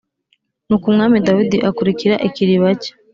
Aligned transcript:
Nuko 0.67 0.85
Umwami 0.91 1.17
Dawidi 1.27 1.57
akurikira 1.69 2.15
ikiriba 2.27 2.69
cye 2.81 2.91